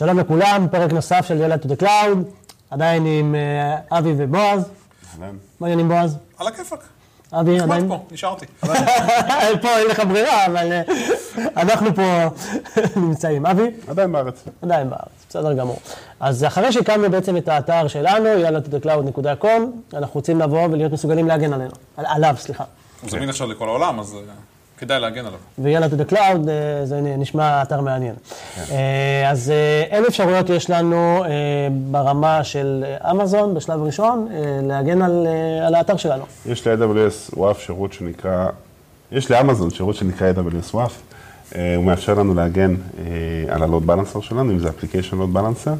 [0.00, 2.16] שלום לכולם, פרק נוסף של ילד to the cloud,
[2.70, 4.64] עדיין עם אה, אבי ובועז.
[5.22, 5.36] אהלן.
[5.60, 6.16] מה העניינים בועז?
[6.38, 6.78] על הכיפאק.
[7.32, 7.88] אבי עדיין?
[7.88, 8.46] פה, נשארתי.
[9.62, 10.82] פה אין לך ברירה, אבל אה,
[11.56, 12.02] אנחנו פה
[13.00, 13.46] נמצאים.
[13.46, 13.70] אבי?
[13.88, 14.44] עדיין בארץ.
[14.62, 15.78] עדיין בארץ, בסדר גמור.
[16.20, 19.46] אז אחרי שהקמנו בעצם את האתר שלנו, יאללה to the cloud.com,
[19.96, 22.64] אנחנו רוצים לבוא ולהיות מסוגלים להגן עלינו, על- עליו, סליחה.
[23.02, 24.20] הוא זמין עכשיו לכל העולם, אז אה,
[24.80, 25.38] כדאי להגן עליו.
[25.58, 28.14] ויאללה to the cloud, אה, זה נשמע אתר מעניין.
[28.70, 31.24] אה, אז אה, אין אפשרויות יש לנו
[31.90, 34.28] ברמה של אמזון, בשלב ראשון,
[34.62, 35.26] להגן על,
[35.66, 36.24] על האתר שלנו.
[36.46, 38.46] יש ל-AWS WAF שירות שנקרא,
[39.12, 40.92] יש לאמזון שירות שנקרא AWS WAF.
[41.76, 42.74] הוא מאפשר לנו להגן
[43.48, 45.70] על ה-Load Balancer שלנו, אם זה Application Load Balancer,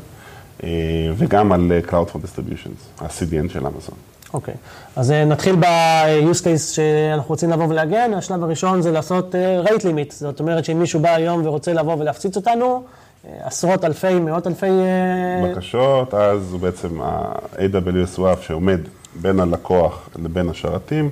[0.64, 0.68] אה,
[1.16, 3.94] וגם על Cloud for Distributions, ה-CDN של אמזון.
[4.34, 4.54] אוקיי,
[4.96, 8.14] אז אה, נתחיל ב-use case שאנחנו רוצים לבוא ולהגן.
[8.14, 11.96] השלב הראשון זה לעשות אה, rate limit, זאת אומרת שאם מישהו בא היום ורוצה לבוא
[11.98, 12.82] ולהפציץ אותנו,
[13.24, 14.66] אה, עשרות אלפי, מאות אלפי...
[14.66, 18.80] אה, בקשות, אז הוא בעצם ה-AWS WAF שעומד
[19.14, 21.10] בין הלקוח לבין השרתים,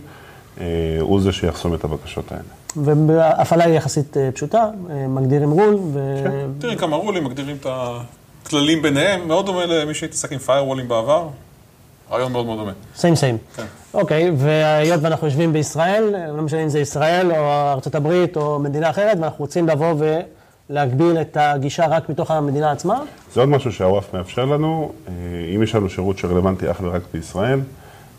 [0.60, 0.66] אה,
[1.00, 2.42] הוא זה שיחסום את הבקשות האלה.
[3.06, 6.16] והפעלה היא יחסית אה, פשוטה, אה, מגדירים רול, ו...
[6.58, 11.28] תראי כמה רולים, מגדירים את הכללים ביניהם, מאוד דומה למי שהתעסק עם firewallים בעבר.
[12.10, 12.72] רעיון מאוד מאוד דומה.
[12.96, 13.38] סיים סיים.
[13.56, 13.64] כן.
[13.94, 18.90] אוקיי, והיות ואנחנו יושבים בישראל, לא משנה אם זה ישראל או ארצות הברית או מדינה
[18.90, 19.94] אחרת, ואנחנו רוצים לבוא
[20.70, 23.00] ולהגביל את הגישה רק מתוך המדינה עצמה,
[23.34, 24.92] זה עוד משהו שהוואף מאפשר לנו.
[25.08, 25.12] אה,
[25.54, 27.60] אם יש לנו שירות שרלוונטי אך ורק בישראל,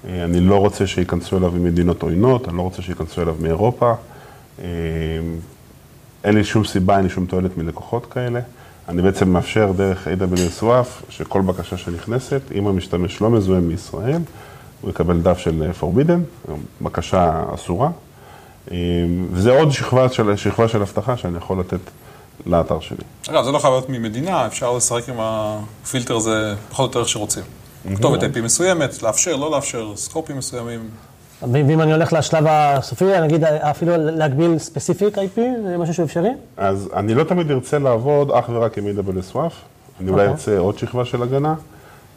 [0.08, 3.94] אה, אני לא רוצה שייכנסו אליו ממדינות עוינות, אני לא רוצה שייכנסו אליו מאירופה.
[4.62, 4.66] אה,
[6.24, 8.40] אין לי שום סיבה, אין לי שום תועלת מלקוחות כאלה.
[8.90, 14.22] אני בעצם מאפשר דרך AWS WAF, שכל בקשה שנכנסת, אם המשתמש לא מזוהה מישראל,
[14.82, 17.90] הוא יקבל דף של Forbidden, בקשה אסורה.
[18.72, 18.78] אה,
[19.32, 21.80] וזה עוד שכבה של, שכבה של אבטחה שאני יכול לתת
[22.46, 22.98] לאתר שלי.
[23.30, 27.10] אגב, זה לא חייב להיות ממדינה, אפשר לשחק עם הפילטר הזה פחות או יותר איך
[27.10, 27.44] שרוצים.
[27.96, 30.90] כתובת IP מסוימת, לאפשר, לא לאפשר, סקופים מסוימים.
[31.42, 36.30] ואם אני הולך לשלב הסופי, נגיד אפילו להגביל ספציפיק IP, זה משהו שהוא אפשרי?
[36.58, 39.38] אז אני לא תמיד ארצה לעבוד אך ורק עם AWS WAF,
[40.00, 40.28] אני אולי אוקיי.
[40.28, 41.56] ארצה עוד שכבה של הגנה.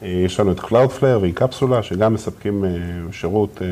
[0.02, 2.70] אה, יש לנו את Cloudflare והיא קפסולה, שגם מספקים אה,
[3.12, 3.62] שירות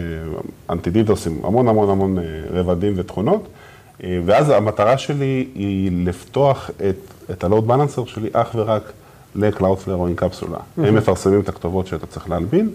[0.70, 3.48] אנטי דידוס עם המון המון המון אה, רבדים ותכונות.
[4.04, 6.96] אה, ואז המטרה שלי היא לפתוח את,
[7.30, 8.92] את ה-Load Balancer שלי אך ורק
[9.34, 10.58] ל-Cloudflare או עם קפסולה.
[10.76, 12.70] הם מפרסמים את הכתובות שאתה צריך להלבין,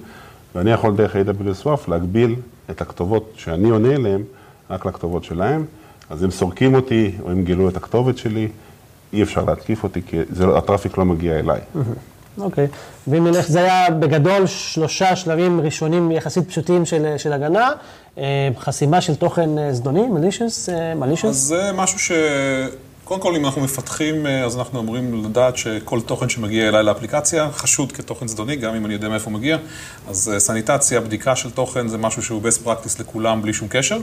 [0.55, 2.35] ואני יכול דרך AWS WAF להגביל
[2.69, 4.23] את הכתובות שאני עונה אליהן
[4.69, 5.65] רק לכתובות שלהם.
[6.09, 8.47] אז אם סורקים אותי, או אם גילו את הכתובת שלי,
[9.13, 11.59] אי אפשר להתקיף אותי, כי זה, לא- הטראפיק לא מגיע אליי.
[12.37, 12.67] אוקיי.
[13.07, 17.71] ואם נלך, זה היה בגדול שלושה שלבים ראשונים יחסית פשוטים של, של הגנה.
[18.17, 21.31] אה, חסימה של תוכן אה, זדוני, malicious, אה, אז malicious.
[21.31, 22.11] זה משהו ש...
[23.05, 27.49] קודם כל, אם אנחנו מפתחים, אה, אז אנחנו אמורים לדעת שכל תוכן שמגיע אליי לאפליקציה
[27.51, 29.57] חשוד כתוכן זדוני, גם אם אני יודע מאיפה הוא מגיע.
[30.07, 33.97] אז אה, סניטציה, בדיקה של תוכן, זה משהו שהוא best practice לכולם בלי שום קשר.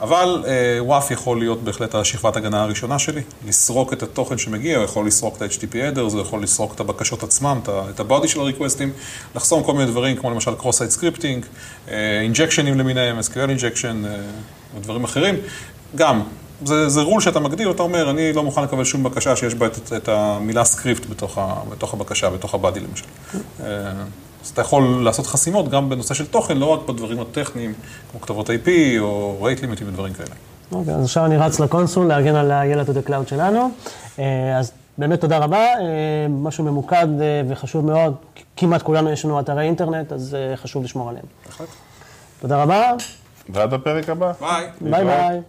[0.00, 0.52] אבל אה,
[0.84, 3.20] WAF יכול להיות בהחלט השכבת הגנה הראשונה שלי.
[3.46, 7.22] לסרוק את התוכן שמגיע, הוא יכול לסרוק את ה-HTTP headers, הוא יכול לסרוק את הבקשות
[7.22, 8.92] עצמם, את ה- את ה body של ה request ים,
[9.34, 11.46] לחסום כל מיני דברים, כמו למשל cross-site scripting,
[12.20, 14.06] injection ים למיניהם, SQL injection
[14.76, 15.34] ודברים אחרים.
[15.96, 16.22] גם,
[16.64, 19.66] זה, זה רול שאתה מגדיר, אתה אומר, אני לא מוכן לקבל שום בקשה שיש בה
[19.66, 23.04] את, את המילה script בתוך, ה, בתוך הבקשה, בתוך ה body למשל.
[23.60, 23.66] אה,
[24.44, 27.74] אז אתה יכול לעשות חסימות גם בנושא של תוכן, לא רק בדברים הטכניים,
[28.10, 28.68] כמו כתובות IP
[28.98, 30.34] או rate limiting ודברים כאלה.
[30.72, 33.70] אוקיי, אז עכשיו אני רץ ל console להגן על הילד to the cloud שלנו.
[34.18, 37.06] אה, אז באמת תודה רבה, אה, משהו ממוקד
[37.48, 38.14] וחשוב מאוד.
[38.56, 41.24] כמעט כולנו יש לנו אתרי אינטרנט, אז חשוב לשמור עליהם.
[41.46, 41.68] בהחלט.
[42.40, 42.92] תודה רבה,
[43.48, 44.32] ועד הפרק הבא.
[44.40, 44.66] ביי.
[44.80, 45.04] ביי.
[45.04, 45.40] ביי.